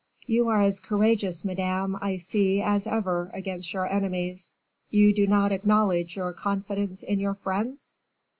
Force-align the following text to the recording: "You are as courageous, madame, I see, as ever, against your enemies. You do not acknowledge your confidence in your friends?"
"You 0.25 0.47
are 0.47 0.63
as 0.63 0.79
courageous, 0.79 1.45
madame, 1.45 1.95
I 2.01 2.17
see, 2.17 2.59
as 2.59 2.87
ever, 2.87 3.29
against 3.35 3.71
your 3.71 3.85
enemies. 3.85 4.55
You 4.89 5.13
do 5.13 5.27
not 5.27 5.51
acknowledge 5.51 6.15
your 6.15 6.33
confidence 6.33 7.03
in 7.03 7.19
your 7.19 7.35
friends?" 7.35 7.99